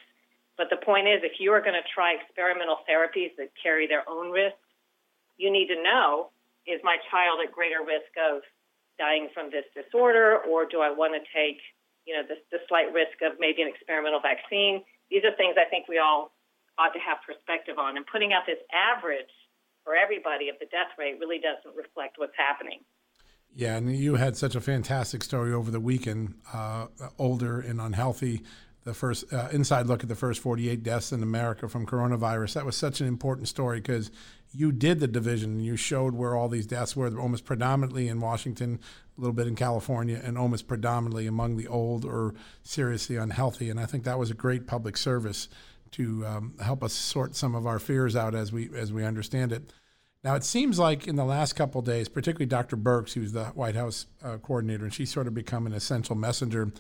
[0.57, 4.09] But the point is, if you are going to try experimental therapies that carry their
[4.09, 4.57] own risk,
[5.37, 6.31] you need to know
[6.67, 8.43] is my child at greater risk of
[8.99, 11.63] dying from this disorder, or do I want to take,
[12.05, 14.83] you know, the, the slight risk of maybe an experimental vaccine?
[15.11, 16.35] These are things I think we all
[16.79, 17.97] ought to have perspective on.
[17.97, 19.33] And putting out this average
[19.85, 22.81] for everybody of the death rate really doesn't reflect what's happening.
[23.55, 26.35] Yeah, and you had such a fantastic story over the weekend.
[26.53, 26.87] Uh,
[27.19, 28.43] older and unhealthy,
[28.85, 32.55] the first uh, inside look at the first 48 deaths in America from coronavirus.
[32.55, 34.11] That was such an important story because
[34.53, 38.21] you did the division and you showed where all these deaths were almost predominantly in
[38.21, 38.81] Washington,
[39.17, 43.71] a little bit in California, and almost predominantly among the old or seriously unhealthy.
[43.71, 45.49] And I think that was a great public service
[45.93, 49.53] to um, help us sort some of our fears out as we as we understand
[49.53, 49.73] it.
[50.25, 52.77] Now it seems like in the last couple days, particularly Dr.
[52.77, 56.73] Birx, who's the White House uh, coordinator, and she's sort of become an essential messenger.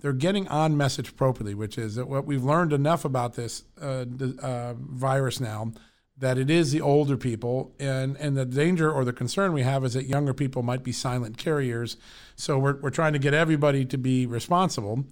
[0.00, 4.04] They're getting on message appropriately, which is that what we've learned enough about this uh,
[4.42, 5.72] uh, virus now
[6.16, 9.84] that it is the older people and and the danger or the concern we have
[9.84, 11.96] is that younger people might be silent carriers.
[12.36, 15.04] So we're, we're trying to get everybody to be responsible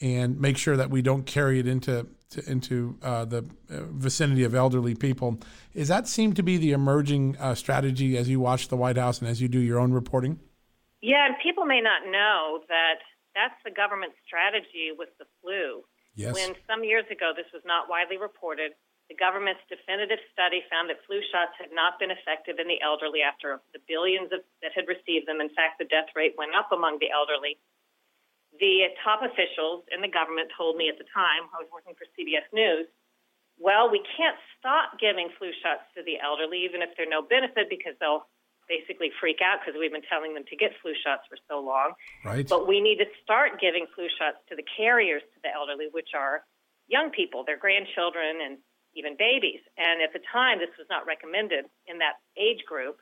[0.00, 3.38] and make sure that we don't carry it into to, into uh, the
[3.70, 5.38] uh, vicinity of elderly people.
[5.74, 9.20] Is that seem to be the emerging uh, strategy as you watch the white house
[9.20, 10.40] and as you do your own reporting?
[11.02, 15.82] Yeah and people may not know that that's the government strategy with the flu.
[16.16, 16.32] Yes.
[16.32, 18.72] when some years ago this was not widely reported
[19.06, 23.22] the government's definitive study found that flu shots had not been effective in the elderly
[23.22, 25.38] after the billions of, that had received them.
[25.38, 27.58] In fact, the death rate went up among the elderly.
[28.58, 32.08] The top officials in the government told me at the time, I was working for
[32.18, 32.90] CBS News,
[33.58, 37.72] well, we can't stop giving flu shots to the elderly, even if they're no benefit,
[37.72, 38.28] because they'll
[38.68, 41.94] basically freak out because we've been telling them to get flu shots for so long.
[42.24, 42.44] Right.
[42.44, 46.12] But we need to start giving flu shots to the carriers to the elderly, which
[46.12, 46.44] are
[46.88, 48.58] young people, their grandchildren, and
[48.96, 49.60] even babies.
[49.76, 52.98] And at the time, this was not recommended in that age group.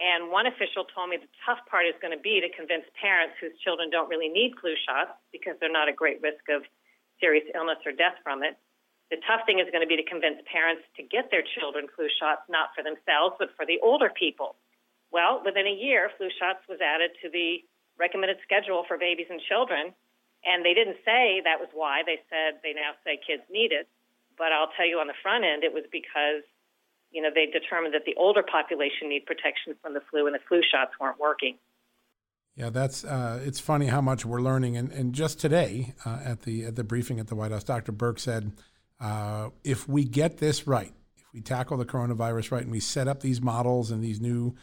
[0.00, 3.36] And one official told me the tough part is going to be to convince parents
[3.36, 6.62] whose children don't really need flu shots because they're not at great risk of
[7.20, 8.56] serious illness or death from it.
[9.10, 12.06] The tough thing is going to be to convince parents to get their children flu
[12.20, 14.54] shots, not for themselves, but for the older people.
[15.10, 17.64] Well, within a year, flu shots was added to the
[17.98, 19.96] recommended schedule for babies and children.
[20.44, 22.06] And they didn't say that was why.
[22.06, 23.88] They said they now say kids need it.
[24.38, 26.46] But I'll tell you on the front end, it was because
[27.10, 30.40] you know they determined that the older population need protection from the flu, and the
[30.48, 31.56] flu shots weren't working.
[32.58, 34.76] Yeah, that's uh, it's funny how much we're learning.
[34.76, 37.92] And, and just today uh, at the at the briefing at the White House, Dr.
[37.92, 38.52] Birx said,
[39.00, 43.06] uh, if we get this right, if we tackle the coronavirus right, and we set
[43.06, 44.56] up these models and these new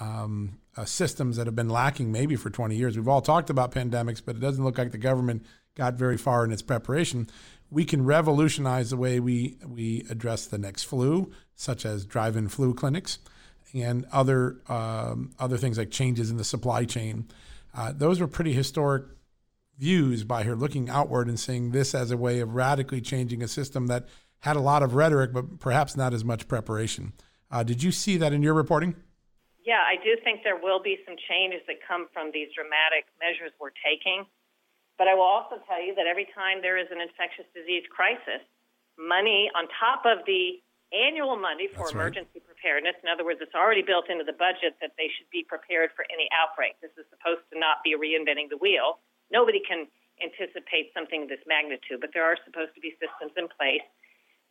[0.00, 3.70] um, uh, systems that have been lacking maybe for 20 years, we've all talked about
[3.70, 7.28] pandemics, but it doesn't look like the government got very far in its preparation
[7.72, 12.74] we can revolutionize the way we, we address the next flu, such as drive-in flu
[12.74, 13.18] clinics
[13.72, 17.26] and other um, other things like changes in the supply chain.
[17.74, 19.04] Uh, those were pretty historic
[19.78, 23.48] views by her looking outward and seeing this as a way of radically changing a
[23.48, 24.06] system that
[24.40, 27.14] had a lot of rhetoric, but perhaps not as much preparation.
[27.50, 28.94] Uh, did you see that in your reporting?
[29.64, 33.52] Yeah, I do think there will be some changes that come from these dramatic measures
[33.58, 34.26] we're taking.
[34.98, 38.44] But I will also tell you that every time there is an infectious disease crisis,
[38.98, 40.60] money on top of the
[40.92, 42.52] annual money for That's emergency right.
[42.52, 45.90] preparedness, in other words, it's already built into the budget that they should be prepared
[45.96, 46.76] for any outbreak.
[46.84, 49.00] This is supposed to not be reinventing the wheel.
[49.32, 49.88] Nobody can
[50.20, 53.82] anticipate something of this magnitude, but there are supposed to be systems in place.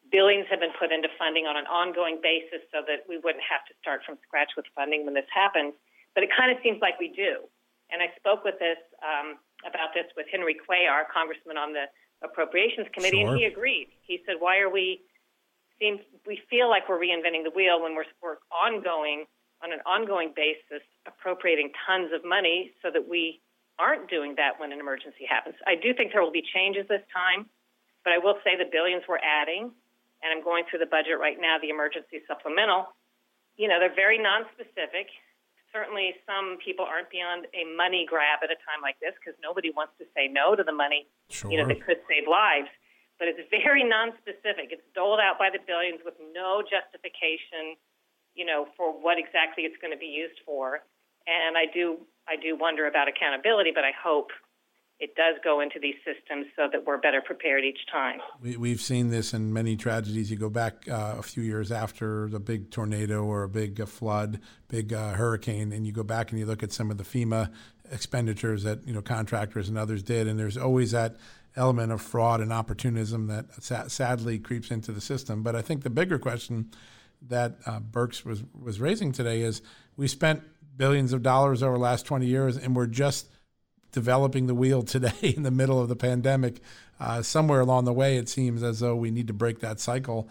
[0.09, 3.63] Billions have been put into funding on an ongoing basis so that we wouldn't have
[3.69, 5.77] to start from scratch with funding when this happens.
[6.17, 7.47] But it kind of seems like we do.
[7.93, 11.85] And I spoke with this um, about this with Henry Cuellar, congressman on the
[12.23, 13.31] Appropriations Committee, sure.
[13.31, 13.87] and he agreed.
[14.05, 15.01] He said, "Why are we
[15.81, 19.25] seem we feel like we're reinventing the wheel when we're we're ongoing
[19.63, 23.41] on an ongoing basis appropriating tons of money so that we
[23.79, 25.55] aren't doing that when an emergency happens.
[25.65, 27.49] I do think there will be changes this time,
[28.05, 29.73] but I will say the billions we're adding,
[30.21, 32.93] and I'm going through the budget right now, the emergency supplemental.
[33.57, 35.09] You know, they're very nonspecific
[35.73, 39.71] certainly some people aren't beyond a money grab at a time like this because nobody
[39.71, 41.51] wants to say no to the money sure.
[41.51, 42.69] you know that could save lives.
[43.19, 44.73] But it's very nonspecific.
[44.73, 47.75] It's doled out by the billions with no justification
[48.35, 50.83] you know for what exactly it's going to be used for.
[51.27, 54.31] And i do i do wonder about accountability but i hope
[55.01, 58.19] it does go into these systems so that we're better prepared each time.
[58.39, 60.29] We, have seen this in many tragedies.
[60.29, 63.87] You go back uh, a few years after the big tornado or a big uh,
[63.87, 67.03] flood, big uh, hurricane, and you go back and you look at some of the
[67.03, 67.51] FEMA
[67.91, 71.17] expenditures that you know contractors and others did, and there's always that
[71.55, 75.41] element of fraud and opportunism that sa- sadly creeps into the system.
[75.41, 76.69] But I think the bigger question
[77.27, 79.63] that uh, Birx was was raising today is
[79.97, 80.43] we spent
[80.77, 83.27] billions of dollars over the last 20 years, and we're just
[83.91, 86.61] developing the wheel today in the middle of the pandemic.
[86.99, 90.29] Uh, somewhere along the way, it seems as though we need to break that cycle.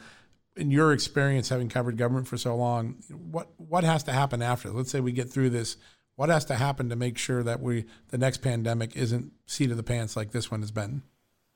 [0.57, 4.71] In your experience, having covered government for so long, what what has to happen after?
[4.71, 5.77] Let's say we get through this.
[6.17, 9.77] What has to happen to make sure that we the next pandemic isn't seat of
[9.77, 11.03] the pants like this one has been?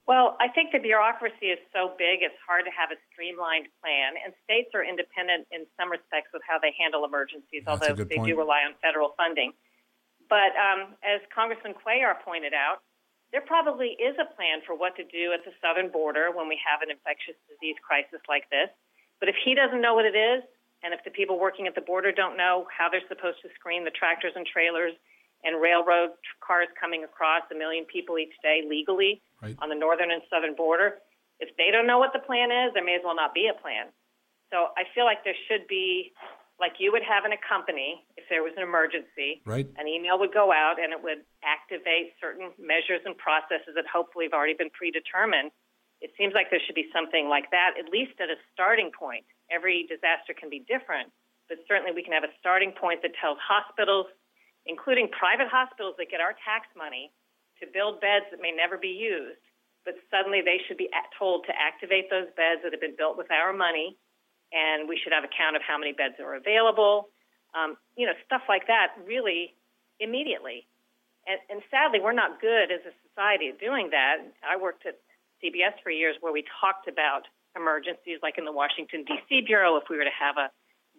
[0.07, 4.20] Well, I think the bureaucracy is so big, it's hard to have a streamlined plan.
[4.20, 8.20] And states are independent in some respects with how they handle emergencies, That's although they
[8.20, 8.28] point.
[8.28, 9.57] do rely on federal funding.
[10.35, 12.82] But um, as Congressman Cuellar pointed out,
[13.30, 16.59] there probably is a plan for what to do at the southern border when we
[16.59, 18.66] have an infectious disease crisis like this.
[19.22, 20.43] But if he doesn't know what it is,
[20.82, 23.87] and if the people working at the border don't know how they're supposed to screen
[23.87, 24.99] the tractors and trailers
[25.47, 29.55] and railroad cars coming across a million people each day legally right.
[29.62, 30.99] on the northern and southern border,
[31.39, 33.55] if they don't know what the plan is, there may as well not be a
[33.55, 33.87] plan.
[34.51, 36.11] So I feel like there should be
[36.61, 39.42] like you would have in a company if there was an emergency.
[39.42, 39.66] Right.
[39.74, 44.30] An email would go out and it would activate certain measures and processes that hopefully
[44.30, 45.50] have already been predetermined.
[45.98, 49.26] It seems like there should be something like that, at least at a starting point.
[49.50, 51.11] Every disaster can be different,
[51.50, 54.07] but certainly we can have a starting point that tells hospitals,
[54.66, 57.11] including private hospitals that get our tax money,
[57.62, 59.42] to build beds that may never be used,
[59.86, 63.30] but suddenly they should be told to activate those beds that have been built with
[63.30, 63.96] our money
[64.55, 67.11] and we should have a count of how many beds are available.
[67.52, 69.55] Um, you know, stuff like that really
[69.98, 70.66] immediately.
[71.26, 74.22] And, and sadly, we're not good as a society at doing that.
[74.46, 75.02] I worked at
[75.42, 77.26] CBS for years where we talked about
[77.57, 79.42] emergencies, like in the Washington, D.C.
[79.46, 80.50] Bureau, if we were to have a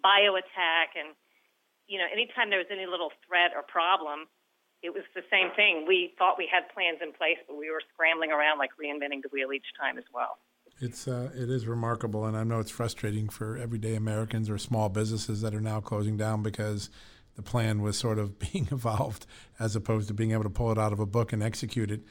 [0.03, 0.95] bio attack.
[0.99, 1.15] And,
[1.87, 4.27] you know, anytime there was any little threat or problem,
[4.83, 5.85] it was the same thing.
[5.87, 9.31] We thought we had plans in place, but we were scrambling around like reinventing the
[9.31, 10.39] wheel each time as well.
[10.81, 14.89] It's uh, it is remarkable, and I know it's frustrating for everyday Americans or small
[14.89, 16.89] businesses that are now closing down because
[17.35, 19.25] the plan was sort of being evolved
[19.59, 22.01] as opposed to being able to pull it out of a book and execute it.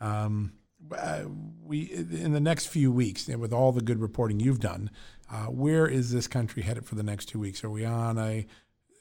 [0.00, 0.54] Um,
[0.96, 1.24] uh,
[1.62, 4.90] we in the next few weeks, with all the good reporting you've done,
[5.30, 7.62] uh, where is this country headed for the next two weeks?
[7.62, 8.46] Are we on a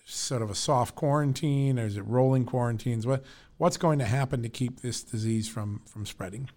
[0.06, 3.08] sort of a soft quarantine, or is it rolling quarantines?
[3.08, 3.24] What
[3.58, 6.50] what's going to happen to keep this disease from from spreading?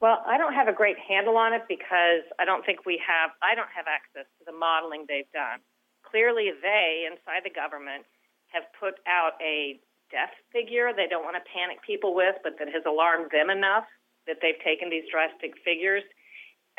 [0.00, 3.36] Well, I don't have a great handle on it because I don't think we have,
[3.44, 5.60] I don't have access to the modeling they've done.
[6.08, 8.08] Clearly, they, inside the government,
[8.48, 9.76] have put out a
[10.08, 13.84] death figure they don't want to panic people with, but that has alarmed them enough
[14.26, 16.02] that they've taken these drastic figures,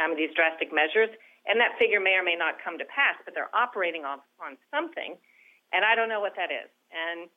[0.02, 1.14] um, these drastic measures.
[1.46, 4.58] And that figure may or may not come to pass, but they're operating on, on
[4.74, 5.14] something.
[5.74, 6.70] And I don't know what that is.
[6.90, 7.30] And,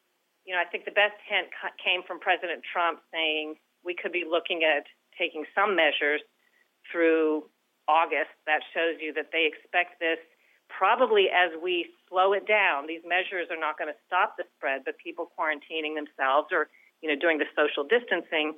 [0.48, 4.24] you know, I think the best hint came from President Trump saying we could be
[4.24, 4.88] looking at
[5.18, 6.20] taking some measures
[6.90, 7.44] through
[7.88, 8.32] August.
[8.46, 10.18] That shows you that they expect this
[10.68, 12.86] probably as we slow it down.
[12.86, 16.68] These measures are not going to stop the spread, but people quarantining themselves or
[17.02, 18.54] you know doing the social distancing,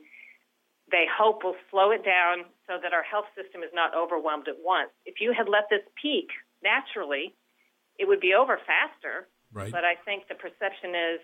[0.91, 4.57] they hope will slow it down so that our health system is not overwhelmed at
[4.63, 4.91] once.
[5.05, 6.31] If you had let this peak
[6.63, 7.35] naturally,
[7.99, 9.27] it would be over faster.
[9.53, 9.73] Right.
[9.73, 11.21] But I think the perception is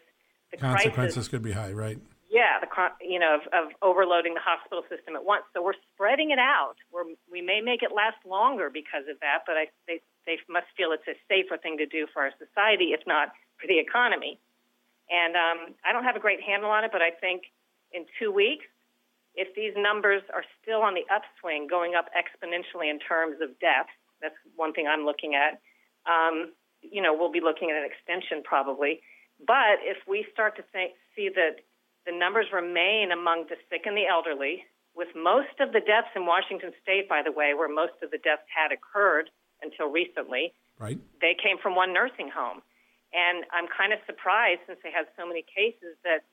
[0.51, 1.99] the consequences crisis, could be high, right?
[2.33, 2.69] Yeah, the
[3.05, 5.45] you know of, of overloading the hospital system at once.
[5.53, 6.81] So we're spreading it out.
[6.89, 10.73] We're, we may make it last longer because of that, but I, they they must
[10.73, 14.41] feel it's a safer thing to do for our society, if not for the economy.
[15.13, 17.53] And um, I don't have a great handle on it, but I think
[17.93, 18.65] in two weeks,
[19.37, 23.93] if these numbers are still on the upswing, going up exponentially in terms of deaths,
[24.25, 25.61] that's one thing I'm looking at.
[26.09, 29.05] Um, you know, we'll be looking at an extension probably.
[29.45, 31.61] But if we start to think, see that
[32.07, 36.27] the numbers remain among the sick and the elderly, with most of the deaths in
[36.27, 39.31] Washington state, by the way, where most of the deaths had occurred
[39.63, 40.53] until recently.
[40.79, 40.99] Right.
[41.21, 42.61] They came from one nursing home.
[43.13, 46.25] And I'm kind of surprised since they had so many cases that,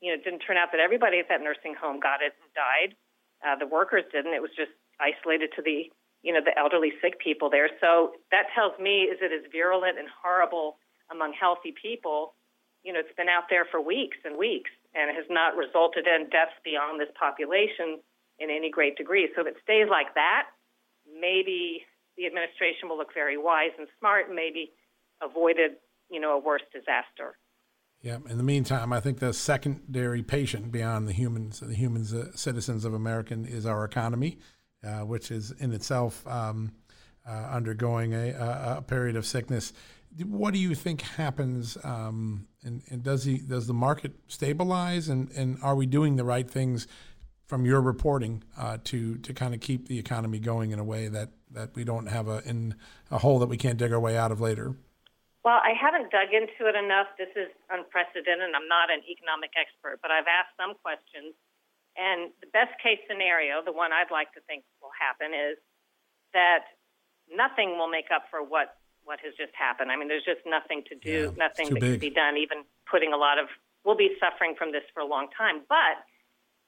[0.00, 2.48] you know, it didn't turn out that everybody at that nursing home got it and
[2.52, 2.92] died.
[3.40, 4.36] Uh, the workers didn't.
[4.36, 5.88] It was just isolated to the,
[6.22, 7.68] you know, the elderly sick people there.
[7.80, 10.76] So that tells me is it as virulent and horrible
[11.10, 12.36] among healthy people
[12.88, 16.30] you know, it's been out there for weeks and weeks and has not resulted in
[16.30, 18.00] deaths beyond this population
[18.38, 19.28] in any great degree.
[19.36, 20.44] So if it stays like that,
[21.20, 21.82] maybe
[22.16, 24.72] the administration will look very wise and smart and maybe
[25.20, 25.72] avoided,
[26.10, 27.36] you know, a worse disaster.
[28.00, 28.20] Yeah.
[28.26, 32.86] In the meantime, I think the secondary patient beyond the humans, the humans, uh, citizens
[32.86, 34.38] of American, is our economy,
[34.82, 36.72] uh, which is in itself um,
[37.28, 39.74] uh, undergoing a, a, period of sickness.
[40.24, 41.76] What do you think happens?
[41.84, 45.08] Um, and, and, does he does the market stabilize?
[45.08, 46.86] And, and are we doing the right things
[47.46, 51.08] from your reporting uh, to to kind of keep the economy going in a way
[51.08, 52.74] that, that we don't have a in
[53.10, 54.76] a hole that we can't dig our way out of later?
[55.44, 57.08] Well, I haven't dug into it enough.
[57.16, 58.52] This is unprecedented.
[58.52, 61.32] I'm not an economic expert, but I've asked some questions.
[61.96, 65.56] And the best case scenario, the one I'd like to think will happen, is
[66.36, 66.68] that
[67.32, 68.76] nothing will make up for what
[69.08, 69.88] what has just happened.
[69.88, 71.96] I mean, there's just nothing to do, yeah, nothing that big.
[71.96, 72.36] can be done.
[72.36, 73.48] Even putting a lot of,
[73.88, 75.64] we'll be suffering from this for a long time.
[75.64, 76.04] But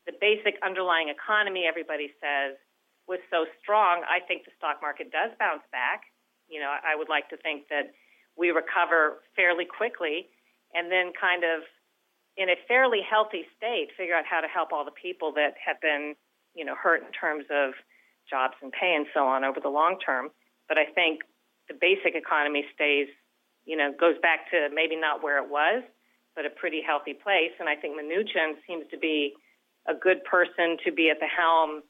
[0.08, 2.56] the basic underlying economy, everybody says,
[3.04, 4.00] was so strong.
[4.08, 6.08] I think the stock market does bounce back.
[6.48, 7.92] You know, I would like to think that
[8.40, 10.32] we recover fairly quickly
[10.72, 11.62] and then kind of
[12.36, 15.80] in a fairly healthy state figure out how to help all the people that have
[15.80, 16.14] been
[16.54, 17.74] you know hurt in terms of
[18.28, 20.30] jobs and pay and so on over the long term
[20.68, 21.20] but i think
[21.70, 23.06] the basic economy stays
[23.64, 25.82] you know goes back to maybe not where it was
[26.34, 29.32] but a pretty healthy place and i think Mnuchin seems to be
[29.86, 31.82] a good person to be at the helm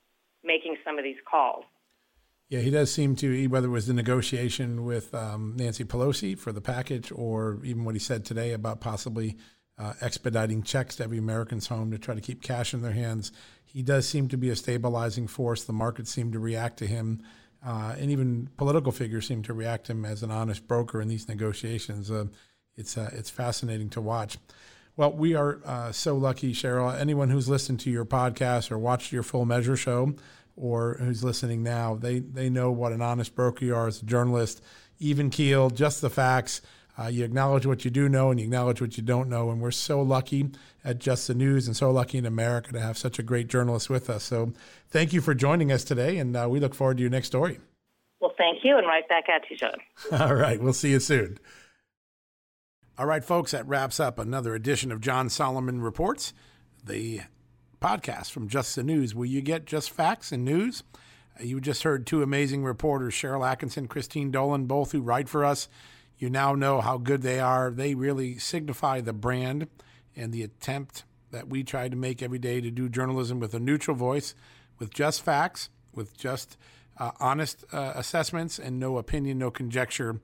[0.45, 1.64] making some of these calls
[2.51, 6.51] yeah, he does seem to, whether it was the negotiation with um, Nancy Pelosi for
[6.51, 9.37] the package or even what he said today about possibly
[9.78, 13.31] uh, expediting checks to every American's home to try to keep cash in their hands.
[13.64, 15.62] He does seem to be a stabilizing force.
[15.62, 17.22] The markets seem to react to him,
[17.64, 21.08] uh, and even political figures seem to react to him as an honest broker in
[21.08, 22.11] these negotiations.
[22.11, 22.26] Uh,
[22.76, 24.38] it's uh, it's fascinating to watch.
[24.96, 26.98] Well, we are uh, so lucky, Sharyl.
[26.98, 30.14] Anyone who's listened to your podcast or watched your full measure show,
[30.56, 34.06] or who's listening now, they they know what an honest broker you are as a
[34.06, 34.62] journalist,
[34.98, 36.61] even keel, just the facts.
[37.01, 39.51] Uh, you acknowledge what you do know and you acknowledge what you don't know.
[39.51, 40.51] And we're so lucky
[40.84, 43.88] at Just the News and so lucky in America to have such a great journalist
[43.88, 44.22] with us.
[44.24, 44.53] So
[44.90, 46.18] thank you for joining us today.
[46.18, 47.59] And uh, we look forward to your next story.
[48.20, 48.76] Well, thank you.
[48.76, 49.76] And right back at you, John.
[50.12, 50.61] All right.
[50.61, 51.38] We'll see you soon.
[52.98, 56.34] All right, folks, that wraps up another edition of John Solomon Reports.
[56.84, 57.22] The
[57.80, 60.82] podcast from Just the News, where you get just facts and news.
[61.40, 65.46] Uh, you just heard two amazing reporters, Sharyl Attkisson, Christine Dolan, both who write for
[65.46, 65.66] us.
[66.20, 67.70] You now know how good they are.
[67.70, 69.68] They really signify the brand
[70.14, 73.58] and the attempt that we try to make every day to do journalism with a
[73.58, 74.34] neutral voice,
[74.78, 76.58] with just facts, with just
[76.98, 80.20] uh, honest uh, assessments, and no opinion, no conjecture.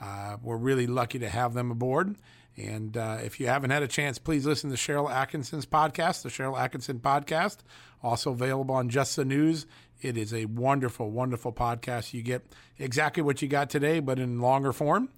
[0.00, 2.14] Uh, we're really lucky to have them aboard.
[2.56, 6.28] And uh, if you haven't had a chance, please listen to Sharyl Attkisson's podcast, the
[6.28, 7.56] Sharyl Attkisson podcast,
[8.04, 9.66] also available on Just the News.
[10.00, 12.14] It is a wonderful, wonderful podcast.
[12.14, 12.46] You get
[12.78, 15.08] exactly what you got today, but in longer form.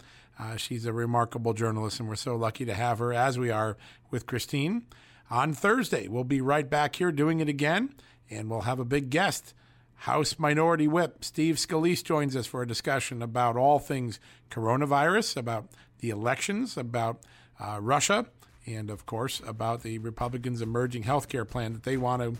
[0.43, 3.77] Uh, she's a remarkable journalist, and we're so lucky to have her, as we are
[4.11, 4.83] with Christine.
[5.31, 7.95] On Thursday, we'll be right back here doing it again,
[8.29, 9.55] and we'll have a big guest.
[9.95, 14.19] House Minority Whip Steve Scalise joins us for a discussion about all things
[14.51, 15.69] coronavirus, about
[16.01, 17.21] the elections, about
[17.61, 18.27] uh, Russia,
[18.67, 22.37] and of course about the Republicans' emerging health care plan that they want to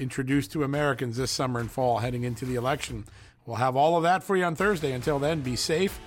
[0.00, 3.04] introduce to Americans this summer and fall heading into the election.
[3.44, 4.92] We'll have all of that for you on Thursday.
[4.92, 6.00] Until then, be safe.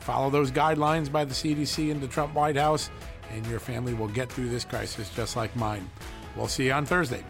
[0.00, 2.90] Follow those guidelines by the CDC and the Trump White House,
[3.32, 5.88] and your family will get through this crisis just like mine.
[6.36, 7.24] We'll see you on Thursday.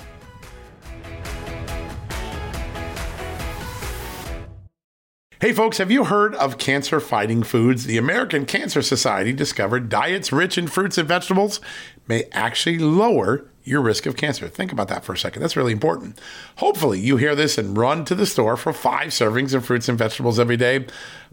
[5.40, 7.84] Hey, folks, have you heard of cancer fighting foods?
[7.84, 11.62] The American Cancer Society discovered diets rich in fruits and vegetables
[12.06, 14.48] may actually lower your risk of cancer.
[14.48, 15.40] Think about that for a second.
[15.40, 16.20] That's really important.
[16.56, 19.96] Hopefully, you hear this and run to the store for five servings of fruits and
[19.96, 20.84] vegetables every day.